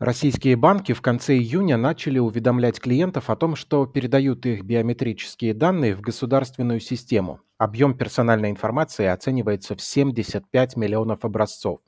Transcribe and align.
Российские 0.00 0.56
банки 0.56 0.94
в 0.94 1.02
конце 1.02 1.36
июня 1.36 1.76
начали 1.76 2.18
уведомлять 2.18 2.80
клиентов 2.80 3.28
о 3.28 3.36
том, 3.36 3.54
что 3.54 3.84
передают 3.84 4.46
их 4.46 4.62
биометрические 4.62 5.52
данные 5.52 5.94
в 5.94 6.00
государственную 6.00 6.80
систему. 6.80 7.40
Объем 7.58 7.94
персональной 7.94 8.48
информации 8.48 9.04
оценивается 9.04 9.76
в 9.76 9.82
75 9.82 10.76
миллионов 10.76 11.26
образцов. 11.26 11.80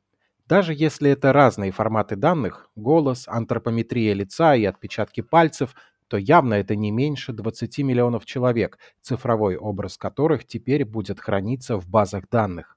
Даже 0.46 0.74
если 0.74 1.10
это 1.10 1.32
разные 1.32 1.72
форматы 1.72 2.14
данных– 2.16 2.68
голос, 2.76 3.26
антропометрия 3.28 4.12
лица 4.12 4.54
и 4.54 4.64
отпечатки 4.66 5.22
пальцев– 5.22 5.74
то 6.08 6.18
явно 6.18 6.52
это 6.52 6.76
не 6.76 6.90
меньше 6.90 7.32
20 7.32 7.78
миллионов 7.78 8.26
человек, 8.26 8.78
цифровой 9.00 9.56
образ 9.56 9.96
которых 9.96 10.46
теперь 10.46 10.84
будет 10.84 11.18
храниться 11.18 11.78
в 11.78 11.88
базах 11.88 12.28
данных. 12.28 12.76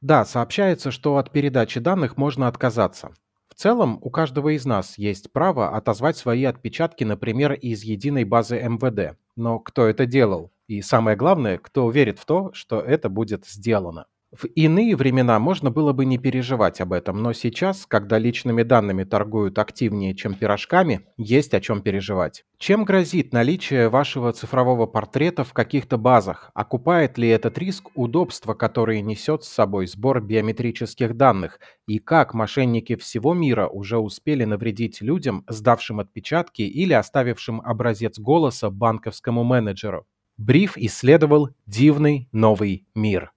Да, 0.00 0.24
сообщается, 0.24 0.92
что 0.92 1.16
от 1.16 1.32
передачи 1.32 1.80
данных 1.80 2.16
можно 2.16 2.46
отказаться. 2.46 3.12
Целом, 3.56 3.98
у 4.02 4.10
каждого 4.10 4.54
из 4.54 4.66
нас 4.66 4.98
есть 4.98 5.32
право 5.32 5.74
отозвать 5.76 6.18
свои 6.18 6.44
отпечатки, 6.44 7.04
например, 7.04 7.54
из 7.54 7.82
единой 7.82 8.24
базы 8.24 8.60
МВД. 8.60 9.18
Но 9.34 9.58
кто 9.58 9.86
это 9.86 10.04
делал? 10.04 10.52
И 10.68 10.82
самое 10.82 11.16
главное, 11.16 11.56
кто 11.56 11.90
верит 11.90 12.18
в 12.18 12.26
то, 12.26 12.52
что 12.52 12.80
это 12.80 13.08
будет 13.08 13.46
сделано? 13.46 14.06
В 14.32 14.46
иные 14.46 14.96
времена 14.96 15.38
можно 15.38 15.70
было 15.70 15.92
бы 15.92 16.04
не 16.04 16.18
переживать 16.18 16.80
об 16.80 16.92
этом, 16.92 17.22
но 17.22 17.32
сейчас, 17.32 17.86
когда 17.86 18.18
личными 18.18 18.64
данными 18.64 19.04
торгуют 19.04 19.58
активнее, 19.58 20.14
чем 20.16 20.34
пирожками, 20.34 21.06
есть 21.16 21.54
о 21.54 21.60
чем 21.60 21.80
переживать. 21.80 22.44
Чем 22.58 22.84
грозит 22.84 23.32
наличие 23.32 23.88
вашего 23.88 24.32
цифрового 24.32 24.86
портрета 24.86 25.44
в 25.44 25.52
каких-то 25.52 25.96
базах? 25.96 26.50
Окупает 26.54 27.18
ли 27.18 27.28
этот 27.28 27.56
риск 27.56 27.88
удобства, 27.94 28.54
которое 28.54 29.00
несет 29.00 29.44
с 29.44 29.48
собой 29.48 29.86
сбор 29.86 30.20
биометрических 30.20 31.16
данных? 31.16 31.60
И 31.86 31.98
как 31.98 32.34
мошенники 32.34 32.96
всего 32.96 33.32
мира 33.32 33.68
уже 33.68 33.98
успели 33.98 34.44
навредить 34.44 35.00
людям, 35.02 35.44
сдавшим 35.48 36.00
отпечатки 36.00 36.62
или 36.62 36.92
оставившим 36.94 37.60
образец 37.60 38.18
голоса 38.18 38.70
банковскому 38.70 39.44
менеджеру? 39.44 40.04
Бриф 40.36 40.76
исследовал 40.76 41.50
дивный 41.66 42.28
новый 42.32 42.86
мир. 42.94 43.32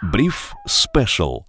Brief 0.00 0.52
Special. 0.68 1.40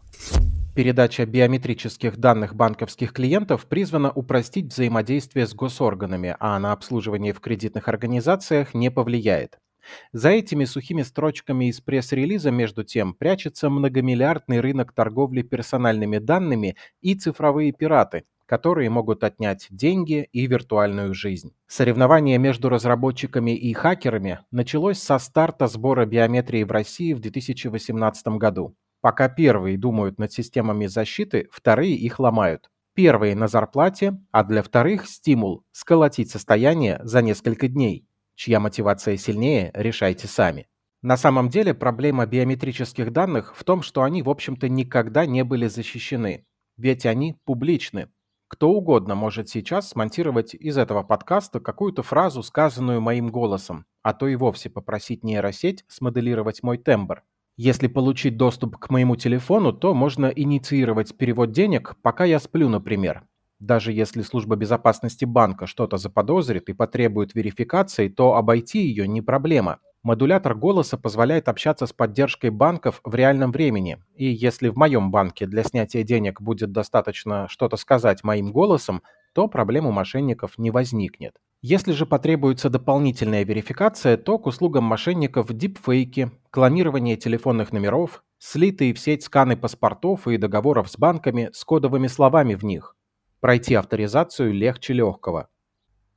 Передача 0.75 1.27
биометрических 1.27 2.17
данных 2.17 2.55
банковских 2.55 3.13
клиентов 3.13 3.67
призвана 3.67 4.11
упростить 4.11 4.73
взаимодействие 4.73 5.45
с 5.45 5.53
госорганами, 5.53 6.35
а 6.39 6.57
на 6.57 6.71
обслуживание 6.71 7.31
в 7.31 7.41
кредитных 7.41 7.87
организациях 7.87 8.73
не 8.73 8.89
повлияет. 8.89 9.59
За 10.13 10.29
этими 10.29 10.65
сухими 10.65 11.03
строчками 11.03 11.69
из 11.69 11.79
пресс-релиза, 11.79 12.49
между 12.49 12.83
тем, 12.83 13.13
прячется 13.13 13.69
многомиллиардный 13.69 14.61
рынок 14.61 14.93
торговли 14.93 15.43
персональными 15.43 16.17
данными 16.17 16.75
и 17.01 17.13
цифровые 17.13 17.71
пираты, 17.71 18.23
которые 18.49 18.89
могут 18.89 19.23
отнять 19.23 19.67
деньги 19.69 20.27
и 20.33 20.47
виртуальную 20.47 21.13
жизнь. 21.13 21.53
Соревнование 21.67 22.39
между 22.39 22.69
разработчиками 22.69 23.55
и 23.55 23.71
хакерами 23.73 24.39
началось 24.49 24.97
со 24.97 25.19
старта 25.19 25.67
сбора 25.67 26.07
биометрии 26.07 26.63
в 26.63 26.71
России 26.71 27.13
в 27.13 27.19
2018 27.19 28.27
году. 28.39 28.75
Пока 29.01 29.29
первые 29.29 29.77
думают 29.77 30.17
над 30.17 30.33
системами 30.33 30.87
защиты, 30.87 31.47
вторые 31.51 31.93
их 31.93 32.19
ломают. 32.19 32.71
Первые 32.95 33.35
на 33.35 33.47
зарплате, 33.47 34.19
а 34.31 34.43
для 34.43 34.63
вторых 34.63 35.05
стимул– 35.05 35.63
сколотить 35.71 36.31
состояние 36.31 36.99
за 37.03 37.21
несколько 37.21 37.67
дней. 37.67 38.07
Чья 38.33 38.59
мотивация 38.59 39.15
сильнее, 39.17 39.69
решайте 39.75 40.27
сами. 40.27 40.67
На 41.03 41.17
самом 41.17 41.49
деле 41.49 41.75
проблема 41.75 42.25
биометрических 42.25 43.13
данных 43.13 43.55
в 43.55 43.63
том, 43.63 43.83
что 43.83 44.01
они, 44.01 44.23
в 44.23 44.29
общем-то, 44.29 44.67
никогда 44.69 45.27
не 45.27 45.43
были 45.43 45.67
защищены. 45.67 46.47
Ведь 46.77 47.05
они 47.05 47.35
публичны, 47.45 48.07
кто 48.49 48.71
угодно 48.71 49.13
может 49.13 49.47
сейчас 49.47 49.89
смонтировать 49.89 50.55
из 50.55 50.77
этого 50.77 51.03
подкаста 51.03 51.59
какую-то 51.59 52.01
фразу, 52.01 52.41
сказанную 52.41 52.99
моим 52.99 53.29
голосом, 53.29 53.85
а 54.01 54.13
то 54.13 54.27
и 54.27 54.35
вовсе 54.35 54.71
попросить 54.71 55.23
нейросеть 55.23 55.85
смоделировать 55.87 56.63
мой 56.63 56.79
тембр. 56.79 57.23
Если 57.57 57.87
получить 57.87 58.37
доступ 58.37 58.77
к 58.77 58.89
моему 58.89 59.15
телефону, 59.15 59.71
то 59.71 59.93
можно 59.93 60.25
инициировать 60.25 61.15
перевод 61.15 61.51
денег, 61.51 61.95
пока 62.01 62.25
я 62.25 62.39
сплю, 62.39 62.69
например. 62.69 63.23
Даже 63.59 63.91
если 63.91 64.23
служба 64.23 64.55
безопасности 64.55 65.25
банка 65.25 65.67
что-то 65.67 65.97
заподозрит 65.97 66.69
и 66.69 66.73
потребует 66.73 67.35
верификации, 67.35 68.07
то 68.07 68.33
обойти 68.35 68.81
ее 68.81 69.07
не 69.07 69.21
проблема– 69.21 69.79
Модулятор 70.01 70.55
голоса 70.55 70.97
позволяет 70.97 71.49
общаться 71.49 71.85
с 71.85 71.91
поддержкой 71.91 72.51
банков 72.51 73.01
в 73.03 73.13
реальном 73.15 73.51
времени, 73.51 73.97
и 74.15 74.25
если 74.25 74.69
в 74.69 74.77
моем 74.77 75.11
банке 75.11 75.45
для 75.45 75.61
снятия 75.63 76.03
денег 76.03 76.39
будет 76.39 76.71
достаточно 76.71 77.47
что-то 77.49 77.75
сказать 77.75 78.23
моим 78.23 78.53
голосом, 78.53 79.03
то 79.33 79.49
проблем 79.49 79.87
у 79.87 79.91
мошенников 79.91 80.57
не 80.57 80.71
возникнет. 80.71 81.35
Если 81.61 81.91
же 81.91 82.05
потребуется 82.05 82.69
дополнительная 82.69 83.43
верификация, 83.43 84.15
то 84.15 84.39
к 84.39 84.47
услугам 84.47 84.85
мошенников 84.85 85.51
дипфейки, 85.51 86.31
клонирование 86.49 87.17
телефонных 87.17 87.73
номеров, 87.73 88.23
слитые 88.37 88.93
в 88.93 88.99
сеть 88.99 89.23
сканы 89.23 89.57
паспортов 89.57 90.29
и 90.29 90.37
договоров 90.37 90.89
с 90.89 90.97
банками 90.97 91.49
с 91.51 91.65
кодовыми 91.65 92.07
словами 92.07 92.55
в 92.55 92.63
них. 92.63 92.95
Пройти 93.41 93.75
авторизацию 93.75 94.53
легче 94.53 94.93
легкого 94.93 95.49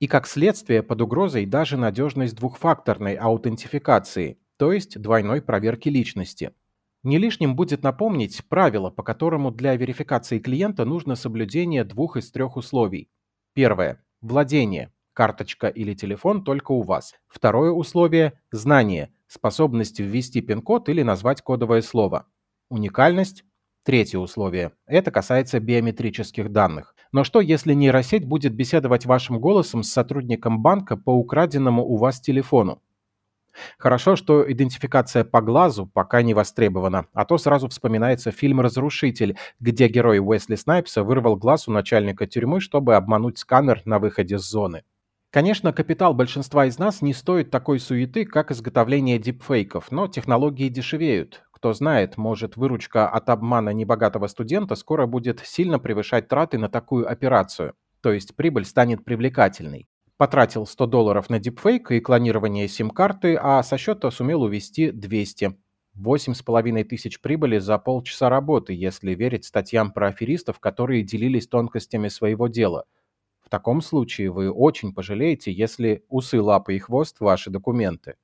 и 0.03 0.09
как 0.09 0.27
следствие 0.27 0.83
под 0.83 1.01
угрозой 1.01 1.47
даже 1.47 1.77
надежность 1.77 2.35
двухфакторной 2.35 3.15
аутентификации, 3.15 4.37
то 4.57 4.73
есть 4.73 5.01
двойной 5.01 5.41
проверки 5.41 5.89
личности. 5.89 6.51
Не 7.05 7.19
лишним 7.19 7.55
будет 7.55 7.85
напомнить 7.85 8.43
правило, 8.49 8.91
по 8.91 9.05
которому 9.05 9.53
для 9.53 9.77
верификации 9.77 10.41
клиента 10.41 10.85
нужно 10.85 11.15
соблюдение 11.15 11.85
двух 11.85 12.17
из 12.17 12.33
трех 12.33 12.57
условий. 12.57 13.11
Первое. 13.55 14.05
Владение. 14.21 14.93
Карточка 15.13 15.69
или 15.69 15.95
телефон 15.95 16.43
только 16.43 16.73
у 16.73 16.83
вас. 16.83 17.15
Второе 17.29 17.71
условие– 17.71 18.41
знание, 18.51 19.13
способность 19.29 20.01
ввести 20.01 20.41
пин-код 20.41 20.89
или 20.89 21.03
назвать 21.03 21.43
кодовое 21.43 21.81
слово. 21.81 22.27
Уникальность 22.71 23.45
Третье 23.85 24.19
условие. 24.19 24.71
Это 24.87 25.11
касается 25.11 25.59
биометрических 25.59 26.53
данных. 26.53 26.95
Но 27.13 27.25
что, 27.25 27.41
если 27.41 27.75
нейросеть 27.75 28.25
будет 28.25 28.55
беседовать 28.55 29.05
вашим 29.07 29.39
голосом 29.39 29.83
с 29.83 29.93
сотрудником 29.93 30.63
банка 30.63 30.97
по 30.97 31.11
украденному 31.11 31.85
у 31.85 31.97
вас 31.97 32.21
телефону? 32.21 32.81
Хорошо, 33.79 34.17
что 34.17 34.51
идентификация 34.51 35.25
по 35.25 35.43
глазу 35.43 35.87
пока 35.87 36.23
не 36.23 36.33
востребована, 36.33 37.07
а 37.13 37.27
то 37.27 37.37
сразу 37.37 37.69
вспоминается 37.69 38.31
фильм 38.31 38.61
«Разрушитель», 38.61 39.37
где 39.61 39.89
герой 39.89 40.21
Уэсли 40.21 40.55
Снайпса 40.55 41.05
вырвал 41.05 41.37
глаз 41.37 41.69
у 41.69 41.73
начальника 41.73 42.27
тюрьмы, 42.27 42.61
чтобы 42.61 42.95
обмануть 42.97 43.39
сканер 43.39 43.83
на 43.85 43.99
выходе 43.99 44.39
с 44.39 44.49
зоны. 44.49 44.85
Конечно, 45.31 45.73
капитал 45.73 46.15
большинства 46.15 46.67
из 46.67 46.79
нас 46.79 47.03
не 47.03 47.15
стоит 47.15 47.51
такой 47.51 47.79
суеты, 47.79 48.25
как 48.25 48.51
изготовление 48.51 49.19
дипфейков, 49.19 49.91
но 49.91 50.07
технологии 50.09 50.69
дешевеют. 50.69 51.43
Кто 51.63 51.75
знает, 51.75 52.17
может 52.17 52.57
выручка 52.57 53.09
от 53.09 53.31
обмана 53.31 53.71
небогатого 53.71 54.27
студента 54.27 54.75
скоро 54.75 55.07
будет 55.07 55.39
сильно 55.45 55.79
превышать 55.79 56.27
траты 56.27 56.59
на 56.59 56.69
такую 56.69 57.09
операцию, 57.09 57.75
то 58.01 58.13
есть 58.13 58.35
прибыль 58.35 58.65
станет 58.65 59.05
привлекательной. 59.05 59.87
Потратил 60.17 60.67
100 60.67 60.87
долларов 60.87 61.31
на 61.31 61.39
дипфейк 61.39 61.93
и 61.93 62.01
клонирование 62.01 62.67
сим-карты, 62.67 63.39
а 63.41 63.63
со 63.63 63.79
счета 63.79 64.11
сумел 64.11 64.43
увести 64.43 64.91
200. 64.91 65.57
8,5 65.97 66.83
тысяч 66.83 67.21
прибыли 67.21 67.59
за 67.59 67.79
полчаса 67.79 68.29
работы, 68.29 68.73
если 68.75 69.15
верить 69.15 69.45
статьям 69.45 69.93
про 69.93 70.09
аферистов, 70.09 70.59
которые 70.59 71.05
делились 71.05 71.47
тонкостями 71.47 72.09
своего 72.09 72.49
дела. 72.49 72.87
В 73.41 73.49
таком 73.49 73.83
случае 73.83 74.33
вы 74.33 74.51
очень 74.51 74.93
пожалеете, 74.93 75.53
если 75.53 76.05
усы, 76.09 76.43
лапы 76.43 76.75
и 76.75 76.81
хвост– 76.81 77.19
ваши 77.21 77.51
документы. 77.51 78.17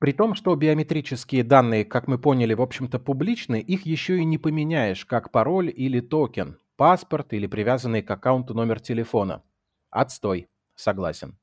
При 0.00 0.12
том, 0.12 0.34
что 0.34 0.56
биометрические 0.56 1.44
данные, 1.44 1.84
как 1.84 2.08
мы 2.08 2.18
поняли, 2.18 2.54
в 2.54 2.62
общем-то 2.62 2.98
публичны, 2.98 3.60
их 3.60 3.84
еще 3.84 4.18
и 4.18 4.24
не 4.24 4.38
поменяешь, 4.38 5.04
как 5.04 5.30
пароль 5.30 5.70
или 5.76 6.00
токен, 6.00 6.56
паспорт 6.76 7.34
или 7.34 7.46
привязанный 7.46 8.00
к 8.00 8.10
аккаунту 8.10 8.54
номер 8.54 8.80
телефона. 8.80 9.42
Отстой. 9.90 10.48
Согласен. 10.74 11.38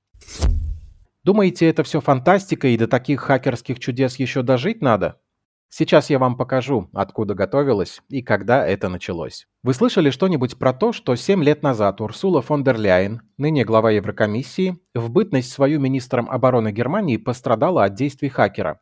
Думаете, 1.23 1.69
это 1.69 1.83
все 1.83 2.01
фантастика 2.01 2.67
и 2.69 2.77
до 2.77 2.87
таких 2.87 3.21
хакерских 3.21 3.79
чудес 3.79 4.17
еще 4.17 4.41
дожить 4.41 4.81
надо? 4.81 5.21
Сейчас 5.69 6.09
я 6.09 6.17
вам 6.17 6.37
покажу, 6.37 6.89
откуда 6.93 7.33
готовилась 7.33 8.01
и 8.09 8.21
когда 8.21 8.65
это 8.65 8.87
началось. 8.87 9.47
Вы 9.63 9.73
слышали 9.73 10.09
что-нибудь 10.11 10.57
про 10.57 10.71
то, 10.73 10.93
что 10.93 11.15
7 11.15 11.43
лет 11.43 11.61
назад 11.61 11.99
Урсула 11.99 12.41
фон 12.41 12.63
дер 12.63 12.77
Ляйен, 12.77 13.21
ныне 13.37 13.65
глава 13.65 13.91
Еврокомиссии, 13.91 14.79
в 14.95 15.09
бытность 15.09 15.51
свою 15.51 15.79
министром 15.79 16.29
обороны 16.29 16.71
Германии 16.71 17.17
пострадала 17.17 17.83
от 17.83 17.95
действий 17.95 18.29
хакера? 18.29 18.79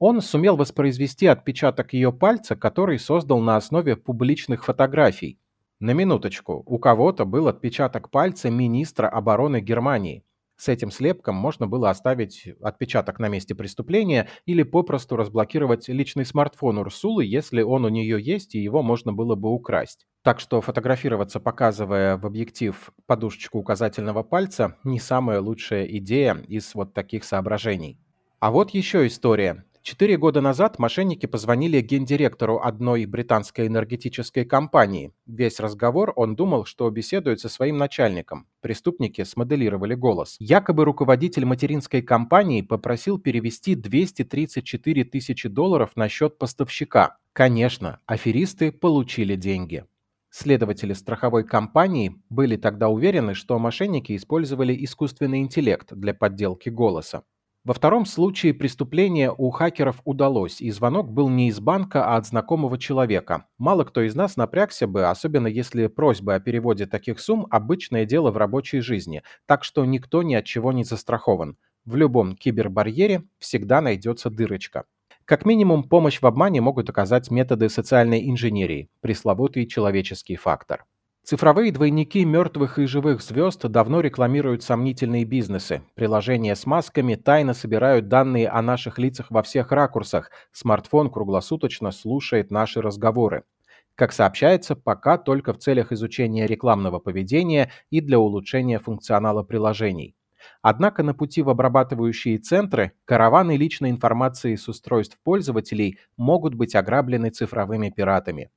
Он 0.00 0.20
сумел 0.20 0.56
воспроизвести 0.56 1.26
отпечаток 1.26 1.92
ее 1.92 2.12
пальца, 2.12 2.56
который 2.56 2.98
создал 2.98 3.38
на 3.38 3.56
основе 3.56 3.94
публичных 3.96 4.64
фотографий. 4.64 5.38
На 5.78 5.92
минуточку, 5.92 6.62
у 6.66 6.78
кого-то 6.78 7.24
был 7.24 7.46
отпечаток 7.46 8.10
пальца 8.10 8.50
министра 8.50 9.08
обороны 9.08 9.60
Германии. 9.60 10.24
С 10.60 10.68
этим 10.68 10.90
слепком 10.90 11.36
можно 11.36 11.66
было 11.66 11.88
оставить 11.88 12.46
отпечаток 12.60 13.18
на 13.18 13.28
месте 13.28 13.54
преступления 13.54 14.28
или 14.44 14.62
попросту 14.62 15.16
разблокировать 15.16 15.88
личный 15.88 16.26
смартфон 16.26 16.76
Урсулы, 16.76 17.24
если 17.24 17.62
он 17.62 17.86
у 17.86 17.88
нее 17.88 18.20
есть 18.20 18.54
и 18.54 18.58
его 18.58 18.82
можно 18.82 19.10
было 19.14 19.36
бы 19.36 19.48
украсть. 19.48 20.06
Так 20.22 20.38
что 20.38 20.60
фотографироваться, 20.60 21.40
показывая 21.40 22.18
в 22.18 22.26
объектив 22.26 22.92
подушечку 23.06 23.58
указательного 23.58 24.22
пальца, 24.22 24.76
не 24.84 25.00
самая 25.00 25.40
лучшая 25.40 25.86
идея 25.86 26.34
из 26.34 26.74
вот 26.74 26.92
таких 26.92 27.24
соображений. 27.24 27.98
А 28.38 28.50
вот 28.50 28.72
еще 28.72 29.06
история. 29.06 29.64
Четыре 29.82 30.18
года 30.18 30.42
назад 30.42 30.78
мошенники 30.78 31.24
позвонили 31.24 31.80
гендиректору 31.80 32.60
одной 32.60 33.06
британской 33.06 33.66
энергетической 33.66 34.44
компании. 34.44 35.14
Весь 35.26 35.58
разговор 35.58 36.12
он 36.16 36.36
думал, 36.36 36.66
что 36.66 36.90
беседует 36.90 37.40
со 37.40 37.48
своим 37.48 37.78
начальником. 37.78 38.46
Преступники 38.60 39.24
смоделировали 39.24 39.94
голос. 39.94 40.36
Якобы 40.38 40.84
руководитель 40.84 41.46
материнской 41.46 42.02
компании 42.02 42.60
попросил 42.60 43.18
перевести 43.18 43.74
234 43.74 45.04
тысячи 45.04 45.48
долларов 45.48 45.92
на 45.96 46.10
счет 46.10 46.36
поставщика. 46.36 47.16
Конечно, 47.32 48.00
аферисты 48.04 48.72
получили 48.72 49.34
деньги. 49.34 49.86
Следователи 50.28 50.92
страховой 50.92 51.44
компании 51.44 52.20
были 52.28 52.56
тогда 52.56 52.90
уверены, 52.90 53.34
что 53.34 53.58
мошенники 53.58 54.14
использовали 54.14 54.76
искусственный 54.84 55.40
интеллект 55.40 55.92
для 55.94 56.12
подделки 56.12 56.68
голоса. 56.68 57.24
Во 57.62 57.74
втором 57.74 58.06
случае 58.06 58.54
преступление 58.54 59.34
у 59.36 59.50
хакеров 59.50 60.00
удалось, 60.06 60.62
и 60.62 60.70
звонок 60.70 61.12
был 61.12 61.28
не 61.28 61.48
из 61.48 61.60
банка, 61.60 62.06
а 62.06 62.16
от 62.16 62.26
знакомого 62.26 62.78
человека. 62.78 63.44
Мало 63.58 63.84
кто 63.84 64.00
из 64.00 64.14
нас 64.14 64.38
напрягся 64.38 64.86
бы, 64.86 65.04
особенно 65.04 65.46
если 65.46 65.86
просьба 65.86 66.36
о 66.36 66.40
переводе 66.40 66.86
таких 66.86 67.20
сумм– 67.20 67.46
обычное 67.50 68.06
дело 68.06 68.30
в 68.30 68.38
рабочей 68.38 68.80
жизни, 68.80 69.22
так 69.44 69.62
что 69.62 69.84
никто 69.84 70.22
ни 70.22 70.34
от 70.34 70.46
чего 70.46 70.72
не 70.72 70.84
застрахован. 70.84 71.58
В 71.84 71.96
любом 71.96 72.34
кибербарьере 72.34 73.24
всегда 73.38 73.82
найдется 73.82 74.30
дырочка. 74.30 74.84
Как 75.26 75.44
минимум, 75.44 75.84
помощь 75.84 76.22
в 76.22 76.26
обмане 76.26 76.62
могут 76.62 76.88
оказать 76.88 77.30
методы 77.30 77.68
социальной 77.68 78.30
инженерии, 78.30 78.88
пресловутый 79.02 79.66
человеческий 79.66 80.36
фактор. 80.36 80.86
Цифровые 81.22 81.70
двойники 81.70 82.24
мертвых 82.24 82.78
и 82.78 82.86
живых 82.86 83.22
звезд 83.22 83.60
давно 83.68 84.00
рекламируют 84.00 84.62
сомнительные 84.62 85.24
бизнесы. 85.24 85.82
Приложения 85.94 86.56
с 86.56 86.66
масками 86.66 87.14
тайно 87.14 87.54
собирают 87.54 88.08
данные 88.08 88.48
о 88.48 88.62
наших 88.62 88.98
лицах 88.98 89.30
во 89.30 89.42
всех 89.42 89.70
ракурсах. 89.70 90.30
Смартфон 90.52 91.10
круглосуточно 91.10 91.90
слушает 91.92 92.50
наши 92.50 92.80
разговоры. 92.80 93.44
Как 93.94 94.12
сообщается, 94.12 94.74
пока 94.74 95.18
только 95.18 95.52
в 95.52 95.58
целях 95.58 95.92
изучения 95.92 96.46
рекламного 96.46 96.98
поведения 96.98 97.70
и 97.90 98.00
для 98.00 98.18
улучшения 98.18 98.78
функционала 98.78 99.42
приложений. 99.42 100.16
Однако 100.62 101.02
на 101.02 101.14
пути 101.14 101.42
в 101.42 101.50
обрабатывающие 101.50 102.38
центры 102.38 102.92
караваны 103.04 103.56
личной 103.56 103.90
информации 103.90 104.56
с 104.56 104.68
устройств 104.68 105.18
пользователей 105.22 105.98
могут 106.16 106.54
быть 106.54 106.74
ограблены 106.74 107.28
цифровыми 107.28 107.90
пиратами. 107.90 108.50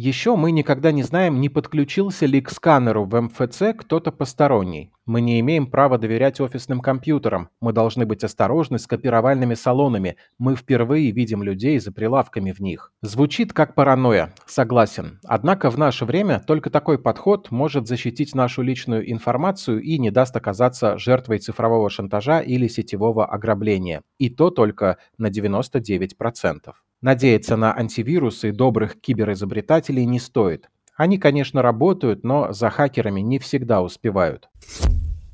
Еще 0.00 0.36
мы 0.36 0.52
никогда 0.52 0.92
не 0.92 1.02
знаем, 1.02 1.40
не 1.40 1.48
подключился 1.48 2.24
ли 2.24 2.40
к 2.40 2.50
сканеру 2.50 3.04
в 3.04 3.20
МФЦ 3.20 3.76
кто-то 3.76 4.12
посторонний. 4.12 4.92
Мы 5.06 5.20
не 5.20 5.40
имеем 5.40 5.66
права 5.66 5.98
доверять 5.98 6.40
офисным 6.40 6.78
компьютерам. 6.78 7.48
Мы 7.60 7.72
должны 7.72 8.06
быть 8.06 8.22
осторожны 8.22 8.78
с 8.78 8.86
копировальными 8.86 9.54
салонами. 9.54 10.14
Мы 10.38 10.54
впервые 10.54 11.10
видим 11.10 11.42
людей 11.42 11.80
за 11.80 11.90
прилавками 11.90 12.52
в 12.52 12.60
них. 12.60 12.92
Звучит 13.02 13.52
как 13.52 13.74
паранойя, 13.74 14.32
согласен. 14.46 15.18
Однако 15.24 15.68
в 15.68 15.76
наше 15.76 16.04
время 16.04 16.44
только 16.46 16.70
такой 16.70 17.00
подход 17.00 17.50
может 17.50 17.88
защитить 17.88 18.36
нашу 18.36 18.62
личную 18.62 19.10
информацию 19.10 19.82
и 19.82 19.98
не 19.98 20.12
даст 20.12 20.36
оказаться 20.36 20.96
жертвой 20.96 21.40
цифрового 21.40 21.90
шантажа 21.90 22.38
или 22.38 22.68
сетевого 22.68 23.26
ограбления. 23.26 24.04
И 24.18 24.30
то 24.30 24.50
только 24.50 24.98
на 25.16 25.26
99%. 25.26 26.72
Надеяться 27.00 27.56
на 27.56 27.72
антивирусы 27.76 28.50
добрых 28.50 29.00
киберизобретателей 29.00 30.04
не 30.04 30.18
стоит. 30.18 30.68
Они, 30.96 31.16
конечно, 31.16 31.62
работают, 31.62 32.24
но 32.24 32.52
за 32.52 32.70
хакерами 32.70 33.20
не 33.20 33.38
всегда 33.38 33.82
успевают. 33.82 34.48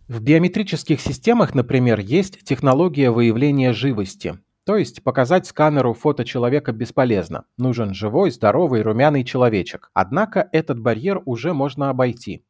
В 0.09 0.21
биометрических 0.21 1.01
системах, 1.01 1.55
например, 1.55 2.01
есть 2.01 2.45
технология 2.45 3.11
выявления 3.11 3.73
живости. 3.73 4.39
То 4.67 4.77
есть 4.77 5.03
показать 5.03 5.47
сканеру 5.47 5.95
фото 5.95 6.27
человека 6.27 6.73
бесполезно. 6.73 7.47
Нужен 7.57 7.95
живой, 7.95 8.31
здоровый, 8.31 8.83
румяный 8.83 9.25
человечек. 9.25 9.91
Однако 9.95 10.47
этот 10.53 10.79
барьер 10.79 11.23
уже 11.25 11.55
можно 11.55 11.89
обойти. 11.89 12.45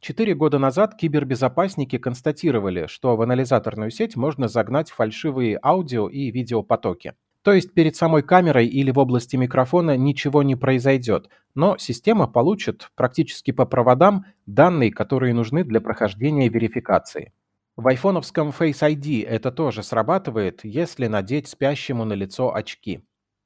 Четыре 0.00 0.34
года 0.34 0.58
назад 0.58 0.94
кибербезопасники 0.94 1.96
констатировали, 1.96 2.86
что 2.86 3.16
в 3.16 3.22
анализаторную 3.22 3.90
сеть 3.90 4.14
можно 4.14 4.46
загнать 4.46 4.90
фальшивые 4.90 5.58
аудио 5.62 6.08
и 6.08 6.30
видеопотоки. 6.30 7.14
То 7.42 7.52
есть 7.52 7.72
перед 7.72 7.96
самой 7.96 8.22
камерой 8.22 8.66
или 8.66 8.90
в 8.90 8.98
области 8.98 9.36
микрофона 9.36 9.96
ничего 9.96 10.42
не 10.42 10.56
произойдет, 10.56 11.28
но 11.54 11.76
система 11.78 12.26
получит 12.26 12.90
практически 12.94 13.52
по 13.52 13.64
проводам 13.64 14.26
данные, 14.46 14.92
которые 14.92 15.34
нужны 15.34 15.64
для 15.64 15.80
прохождения 15.80 16.48
верификации. 16.48 17.32
В 17.76 17.86
айфоновском 17.88 18.50
Face 18.50 18.80
ID 18.82 19.24
это 19.24 19.52
тоже 19.52 19.82
срабатывает, 19.82 20.64
если 20.64 21.06
надеть 21.06 21.48
спящему 21.48 22.04
на 22.04 22.12
лицо 22.14 22.54
очки. 22.54 23.02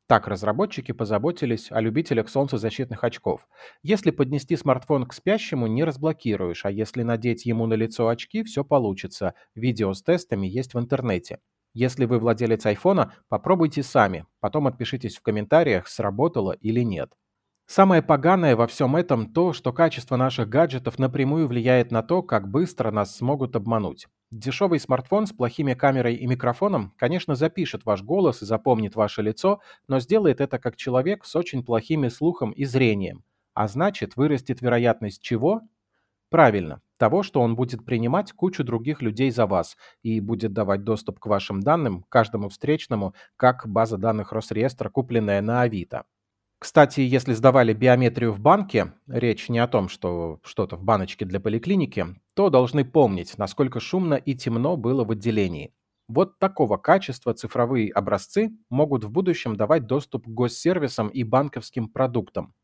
Так 0.06 0.26
разработчики 0.26 0.92
позаботились 0.92 1.70
о 1.70 1.80
любителях 1.80 2.28
солнцезащитных 2.28 3.04
очков. 3.04 3.46
Если 3.82 4.10
поднести 4.10 4.56
смартфон 4.56 5.06
к 5.06 5.12
спящему, 5.12 5.66
не 5.66 5.84
разблокируешь, 5.84 6.64
а 6.66 6.70
если 6.70 7.02
надеть 7.02 7.46
ему 7.46 7.66
на 7.66 7.74
лицо 7.74 8.08
очки, 8.08 8.42
все 8.42 8.64
получится. 8.64 9.34
Видео 9.54 9.92
с 9.94 10.02
тестами 10.02 10.46
есть 10.46 10.74
в 10.74 10.78
интернете. 10.78 11.38
Если 11.74 12.04
вы 12.04 12.18
владелец 12.18 12.66
айфона, 12.66 13.14
попробуйте 13.28 13.82
сами, 13.82 14.26
потом 14.40 14.66
отпишитесь 14.66 15.16
в 15.16 15.22
комментариях, 15.22 15.88
сработало 15.88 16.52
или 16.52 16.80
нет. 16.80 17.12
Самое 17.66 18.02
поганое 18.02 18.54
во 18.54 18.66
всем 18.66 18.96
этом 18.96 19.32
то, 19.32 19.54
что 19.54 19.72
качество 19.72 20.16
наших 20.16 20.48
гаджетов 20.48 20.98
напрямую 20.98 21.48
влияет 21.48 21.90
на 21.90 22.02
то, 22.02 22.22
как 22.22 22.48
быстро 22.48 22.90
нас 22.90 23.16
смогут 23.16 23.56
обмануть. 23.56 24.08
Дешевый 24.30 24.78
смартфон 24.78 25.26
с 25.26 25.32
плохими 25.32 25.72
камерой 25.72 26.16
и 26.16 26.26
микрофоном, 26.26 26.92
конечно, 26.98 27.34
запишет 27.34 27.86
ваш 27.86 28.02
голос 28.02 28.42
и 28.42 28.46
запомнит 28.46 28.94
ваше 28.94 29.22
лицо, 29.22 29.60
но 29.88 30.00
сделает 30.00 30.40
это 30.40 30.58
как 30.58 30.76
человек 30.76 31.24
с 31.24 31.34
очень 31.34 31.64
плохими 31.64 32.08
слухом 32.08 32.50
и 32.50 32.64
зрением. 32.64 33.24
А 33.54 33.68
значит, 33.68 34.16
вырастет 34.16 34.60
вероятность 34.60 35.22
чего? 35.22 35.62
Правильно, 36.28 36.82
того, 37.02 37.24
что 37.24 37.40
он 37.40 37.56
будет 37.56 37.84
принимать 37.84 38.30
кучу 38.32 38.62
других 38.62 39.02
людей 39.02 39.32
за 39.32 39.46
вас 39.46 39.76
и 40.04 40.20
будет 40.20 40.52
давать 40.52 40.84
доступ 40.84 41.18
к 41.18 41.26
вашим 41.26 41.58
данным 41.60 42.04
каждому 42.08 42.48
встречному, 42.48 43.12
как 43.36 43.66
база 43.66 43.98
данных 43.98 44.30
Росреестра, 44.30 44.88
купленная 44.88 45.42
на 45.42 45.62
Авито. 45.62 46.04
Кстати, 46.60 47.00
если 47.00 47.32
сдавали 47.32 47.72
биометрию 47.72 48.32
в 48.32 48.38
банке, 48.38 48.92
речь 49.08 49.48
не 49.48 49.58
о 49.58 49.66
том, 49.66 49.88
что 49.88 50.38
что-то 50.44 50.76
в 50.76 50.84
баночке 50.84 51.24
для 51.24 51.40
поликлиники, 51.40 52.06
то 52.34 52.50
должны 52.50 52.84
помнить, 52.84 53.36
насколько 53.36 53.80
шумно 53.80 54.14
и 54.14 54.36
темно 54.36 54.76
было 54.76 55.04
в 55.04 55.10
отделении. 55.10 55.74
Вот 56.06 56.38
такого 56.38 56.76
качества 56.76 57.34
цифровые 57.34 57.90
образцы 57.90 58.52
могут 58.70 59.02
в 59.02 59.10
будущем 59.10 59.56
давать 59.56 59.86
доступ 59.88 60.26
к 60.26 60.28
госсервисам 60.28 61.08
и 61.08 61.24
банковским 61.24 61.88
продуктам. 61.88 62.54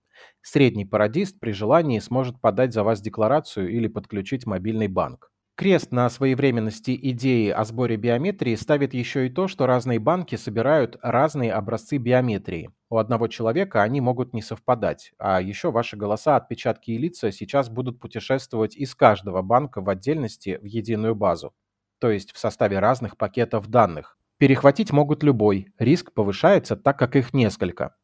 Средний 0.43 0.85
пародист 0.85 1.41
при 1.41 1.53
желании 1.53 1.99
сможет 1.99 2.41
подать 2.41 2.73
за 2.73 2.85
вас 2.85 3.01
декларацию 3.01 3.71
или 3.71 3.89
подключить 3.89 4.47
мобильный 4.47 4.89
банк. 4.89 5.31
Крест 5.59 5.91
на 5.91 6.09
своевременности 6.09 6.97
идеи 7.11 7.51
о 7.51 7.65
сборе 7.65 7.97
биометрии 7.97 8.55
ставит 8.55 8.95
еще 8.95 9.27
и 9.27 9.29
то, 9.29 9.49
что 9.49 9.67
разные 9.67 9.99
банки 9.99 10.37
собирают 10.37 10.97
разные 11.03 11.53
образцы 11.53 11.97
биометрии. 11.97 12.71
У 12.91 12.97
одного 12.97 13.27
человека 13.27 13.83
они 13.83 14.01
могут 14.01 14.33
не 14.35 14.41
совпадать, 14.41 15.11
а 15.19 15.43
еще 15.43 15.73
ваши 15.73 15.97
голоса, 15.97 16.37
отпечатки 16.37 16.93
и 16.93 16.99
лица 16.99 17.33
сейчас 17.33 17.71
будут 17.71 17.99
путешествовать 17.99 18.77
из 18.77 18.95
каждого 18.95 19.43
банка 19.43 19.81
в 19.81 19.89
отдельности 19.89 20.61
в 20.63 20.65
единую 20.65 21.17
базу, 21.17 21.53
то 21.99 22.09
есть 22.09 22.33
в 22.33 22.39
составе 22.39 22.79
разных 22.79 23.17
пакетов 23.17 23.67
данных. 23.67 24.17
Перехватить 24.39 24.93
могут 24.93 25.25
любой, 25.25 25.73
риск 25.81 26.13
повышается, 26.13 26.77
так 26.77 26.97
как 26.97 27.17
их 27.17 27.35
несколько. 27.35 27.97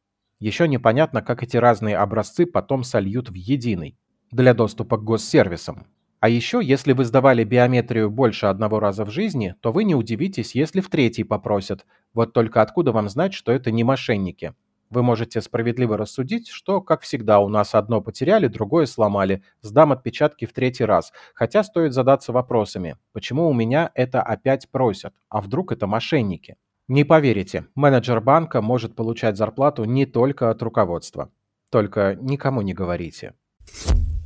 Еще 0.45 0.69
непонятно, 0.69 1.23
как 1.23 1.43
эти 1.43 1.57
разные 1.57 1.97
образцы 1.97 2.45
потом 2.45 2.85
сольют 2.85 3.31
в 3.31 3.33
единый 3.35 3.97
для 4.31 4.53
доступа 4.53 4.99
к 4.99 5.03
госсервисам. 5.03 5.87
А 6.21 6.29
еще, 6.29 6.61
если 6.63 6.93
вы 6.93 7.07
сдавали 7.07 7.45
биометрию 7.45 8.11
больше 8.11 8.45
одного 8.45 8.79
раза 8.79 9.07
в 9.07 9.11
жизни, 9.11 9.55
то 9.63 9.73
вы 9.73 9.85
не 9.85 9.95
удивитесь, 9.95 10.55
если 10.55 10.83
в 10.83 10.91
третий 10.91 11.25
попросят. 11.25 11.87
Вот 12.13 12.35
только 12.35 12.61
откуда 12.61 12.93
вам 12.93 13.09
знать, 13.09 13.33
что 13.33 13.53
это 13.53 13.71
не 13.71 13.85
мошенники? 13.85 14.53
Вы 14.91 15.03
можете 15.03 15.41
справедливо 15.41 15.97
рассудить, 15.97 16.49
что, 16.49 16.83
как 16.83 17.01
всегда, 17.01 17.41
у 17.41 17.49
нас 17.49 17.75
одно 17.75 18.03
потеряли, 18.03 18.47
другое 18.47 18.85
сломали. 18.85 19.43
Сдам 19.63 19.93
отпечатки 19.93 20.45
в 20.45 20.53
третий 20.53 20.85
раз. 20.85 21.15
Хотя 21.33 21.65
стоит 21.65 21.95
задаться 21.95 22.33
вопросами, 22.33 22.99
почему 23.15 23.49
у 23.49 23.55
меня 23.55 23.91
это 23.95 24.21
опять 24.21 24.69
просят? 24.71 25.15
А 25.31 25.41
вдруг 25.41 25.73
это 25.73 25.87
мошенники? 25.87 26.57
Не 26.89 27.05
поверите, 27.05 27.67
менеджер 27.75 28.21
банка 28.21 28.61
может 28.61 28.95
получать 28.95 29.39
зарплату 29.39 29.85
не 29.85 30.05
только 30.05 30.51
от 30.51 30.63
руководства. 30.63 31.31
Только 31.71 32.15
никому 32.21 32.61
не 32.61 32.75
говорите. 32.75 33.35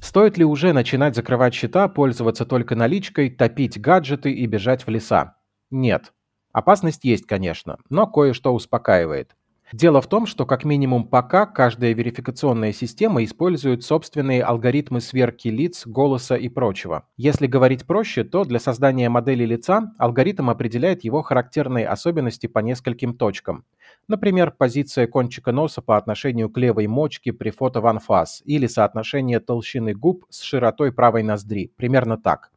Стоит 0.03 0.38
ли 0.38 0.45
уже 0.45 0.73
начинать 0.73 1.15
закрывать 1.15 1.55
счета, 1.55 1.88
пользоваться 1.88 2.45
только 2.45 2.75
наличкой, 2.75 3.31
топить 3.31 3.81
гаджеты 3.81 4.33
и 4.33 4.47
бежать 4.47 4.87
в 4.87 4.91
леса? 4.91 5.37
Нет. 5.71 6.12
Опасность 6.53 7.05
есть, 7.05 7.27
конечно, 7.27 7.79
но 7.91 8.09
кое-что 8.09 8.53
успокаивает. 8.53 9.37
Дело 9.73 10.01
в 10.01 10.07
том, 10.07 10.25
что 10.25 10.47
как 10.47 10.65
минимум 10.65 11.07
пока 11.07 11.45
каждая 11.45 11.93
верификационная 11.93 12.73
система 12.73 13.23
использует 13.23 13.85
собственные 13.85 14.43
алгоритмы 14.43 15.03
сверки 15.03 15.49
лиц, 15.49 15.87
голоса 15.87 16.37
и 16.37 16.49
прочего. 16.49 17.07
Если 17.19 17.47
говорить 17.47 17.87
проще, 17.87 18.25
то 18.25 18.45
для 18.45 18.61
создания 18.61 19.11
модели 19.11 19.45
лица 19.45 19.93
алгоритм 19.99 20.49
определяет 20.49 21.05
его 21.05 21.21
характерные 21.21 21.87
особенности 21.87 22.47
по 22.47 22.61
нескольким 22.61 23.15
точкам. 23.15 23.65
Например, 24.09 24.55
позиция 24.57 25.07
кончика 25.07 25.53
носа 25.53 25.83
по 25.83 25.99
отношению 25.99 26.49
к 26.49 26.57
левой 26.57 26.87
мочке 26.87 27.35
при 27.35 27.51
фото 27.51 27.83
в 27.83 27.87
анфас 27.87 28.41
или 28.47 28.67
соотношение 28.67 29.39
толщины 29.39 29.93
губ 29.93 30.25
с 30.31 30.41
широтой 30.41 30.93
правой 30.93 31.23
ноздри. 31.23 31.73
Примерно 31.77 32.17
так. 32.17 32.53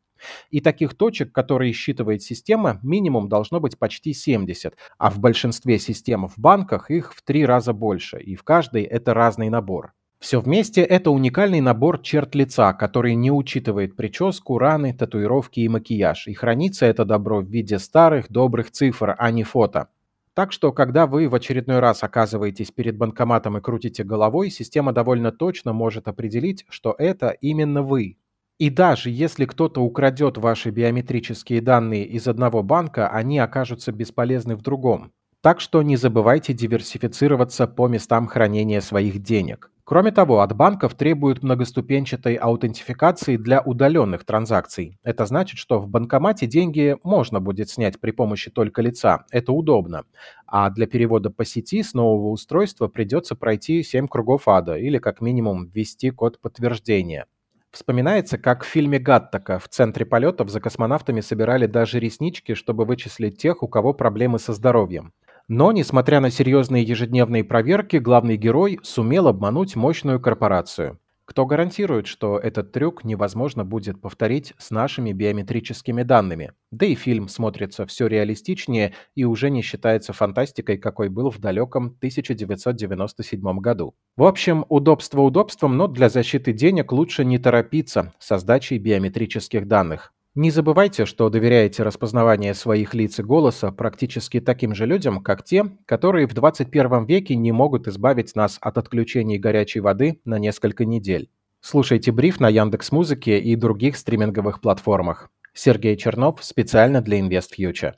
И 0.50 0.62
таких 0.62 0.96
точек, 0.96 1.32
которые 1.32 1.74
считывает 1.74 2.22
система, 2.22 2.80
минимум 2.84 3.30
должно 3.30 3.60
быть 3.60 3.78
почти 3.78 4.13
70, 4.13 4.75
а 4.98 5.10
в 5.10 5.20
большинстве 5.20 5.80
систем 5.80 6.28
в 6.28 6.38
банках 6.38 6.92
их 6.92 7.13
в 7.13 7.22
три 7.24 7.46
раза 7.46 7.74
больше, 7.74 8.20
и 8.20 8.36
в 8.36 8.44
каждой 8.44 8.84
это 8.84 9.13
разный 9.13 9.50
набор. 9.50 9.94
Все 10.22 10.40
вместе 10.40 10.82
это 10.84 11.10
уникальный 11.10 11.62
набор 11.62 12.00
черт 12.00 12.36
лица, 12.36 12.74
который 12.74 13.16
не 13.16 13.32
учитывает 13.32 13.96
прическу, 13.96 14.60
раны, 14.60 14.94
татуировки 14.94 15.62
и 15.62 15.68
макияж, 15.68 16.28
и 16.28 16.34
хранится 16.34 16.86
это 16.86 17.06
добро 17.06 17.42
в 17.42 17.48
виде 17.48 17.80
старых 17.80 18.30
добрых 18.30 18.70
цифр, 18.70 19.16
а 19.18 19.32
не 19.32 19.44
фото. 19.44 19.88
Так 20.36 20.51
что, 20.51 20.72
когда 20.72 21.08
вы 21.08 21.28
в 21.28 21.34
очередной 21.34 21.80
раз 21.80 22.04
оказываетесь 22.04 22.70
перед 22.70 22.98
банкоматом 22.98 23.58
и 23.58 23.62
крутите 23.62 24.04
головой, 24.04 24.51
система 24.51 24.94
довольно 24.94 25.32
точно 25.32 25.74
может 25.74 26.08
определить, 26.08 26.66
что 26.70 26.96
это 26.98 27.32
именно 27.42 27.82
вы, 27.82 28.18
и 28.62 28.70
даже 28.70 29.10
если 29.10 29.46
кто-то 29.46 29.82
украдет 29.82 30.38
ваши 30.38 30.70
биометрические 30.70 31.62
данные 31.62 32.06
из 32.06 32.27
одного 32.27 32.62
банка, 32.62 33.10
они 33.10 33.39
окажутся 33.39 33.91
бесполезны 33.91 34.56
в 34.56 34.62
другом. 34.62 35.13
Так 35.41 35.60
что 35.60 35.82
не 35.82 35.96
забывайте 35.98 36.53
диверсифицироваться 36.53 37.65
по 37.65 37.88
местам 37.88 38.27
хранения 38.27 38.80
своих 38.82 39.24
денег. 39.24 39.72
Кроме 39.84 40.12
того, 40.12 40.41
от 40.41 40.56
банков 40.56 40.94
требуют 40.94 41.41
многоступенчатой 41.41 42.36
аутентификации 42.36 43.36
для 43.38 43.62
удаленных 43.62 44.25
транзакций. 44.25 45.00
Это 45.01 45.25
значит, 45.25 45.58
что 45.58 45.80
в 45.80 45.88
банкомате 45.88 46.46
деньги 46.46 46.98
можно 47.01 47.39
будет 47.39 47.68
снять 47.72 48.00
при 48.00 48.12
помощи 48.12 48.51
только 48.51 48.84
лица. 48.84 49.25
Это 49.32 49.53
удобно. 49.53 50.03
А 50.46 50.70
для 50.70 50.86
перевода 50.86 51.32
по 51.32 51.46
сети 51.46 51.82
с 51.82 51.96
нового 51.96 52.30
устройства 52.30 52.88
придется 52.88 53.36
пройти 53.36 53.82
7 53.82 54.08
кругов 54.08 54.48
ада 54.48 54.77
или 54.77 55.00
как 55.00 55.20
минимум 55.20 55.65
ввести 55.65 56.12
код 56.12 56.39
подтверждения. 56.39 57.25
Вспоминается, 57.72 58.38
как 58.38 58.63
в 58.63 58.68
фильме 58.68 59.00
«Гаттака» 59.00 59.58
в 59.58 59.70
центре 59.70 60.06
полетов 60.06 60.50
за 60.50 60.60
космонавтами 60.60 61.22
собирали 61.22 61.68
даже 61.68 62.00
реснички, 62.00 62.54
чтобы 62.54 62.84
вычислить 62.84 63.38
тех, 63.38 63.63
у 63.63 63.68
кого 63.70 63.94
проблемы 63.94 64.40
со 64.40 64.51
здоровьем. 64.51 65.13
Но, 65.48 65.72
несмотря 65.72 66.20
на 66.20 66.32
серьезные 66.32 66.84
ежедневные 66.84 67.46
проверки, 67.46 67.98
главный 67.98 68.36
герой 68.36 68.80
сумел 68.84 69.28
обмануть 69.28 69.78
мощную 69.78 70.20
корпорацию. 70.20 71.00
Кто 71.25 71.46
гарантирует, 71.46 72.08
что 72.08 72.38
этот 72.38 72.72
трюк 72.72 73.04
невозможно 73.04 73.63
будет 73.63 74.01
повторить 74.01 74.54
с 74.58 74.70
нашими 74.72 75.13
биометрическими 75.13 76.04
данными? 76.04 76.54
Да 76.72 76.86
и 76.86 76.96
фильм 76.96 77.30
смотрится 77.30 77.86
все 77.86 78.08
реалистичнее 78.08 78.94
и 79.16 79.24
уже 79.24 79.50
не 79.50 79.62
считается 79.62 80.13
фантастикой, 80.13 80.78
какой 80.78 81.10
был 81.10 81.30
в 81.30 81.40
далеком 81.40 81.96
1997 81.98 83.60
году. 83.60 83.96
В 84.18 84.24
общем, 84.24 84.66
удобство 84.68 85.22
удобством, 85.22 85.78
но 85.78 85.88
для 85.88 86.10
защиты 86.10 86.54
денег 86.54 86.92
лучше 86.92 87.24
не 87.24 87.38
торопиться 87.38 88.13
со 88.20 88.38
сдачей 88.38 88.78
биометрических 88.78 89.68
данных. 89.68 90.13
Не 90.33 90.50
забывайте, 90.50 91.05
что 91.05 91.29
доверяете 91.29 91.83
распознавание 91.83 92.53
своих 92.53 92.93
лиц 92.93 93.19
и 93.19 93.23
голоса 93.23 93.69
практически 93.69 94.39
таким 94.39 94.73
же 94.73 94.85
людям, 94.85 95.21
как 95.21 95.43
те, 95.43 95.65
которые 95.85 96.25
в 96.25 96.33
21 96.33 97.03
веке 97.03 97.35
не 97.35 97.51
могут 97.51 97.89
избавить 97.89 98.33
нас 98.33 98.57
от 98.61 98.77
отключений 98.77 99.38
горячей 99.38 99.81
воды 99.81 100.21
на 100.23 100.39
несколько 100.39 100.85
недель. 100.85 101.29
Слушайте 101.59 102.13
бриф 102.13 102.39
на 102.39 102.47
Яндекс 102.47 102.93
Музыке 102.93 103.39
и 103.39 103.57
других 103.57 103.97
стриминговых 103.97 104.61
платформах. 104.61 105.29
Сергей 105.53 105.97
Чернов 105.97 106.41
специально 106.41 107.01
для 107.01 107.19
InvestFuture. 107.19 107.95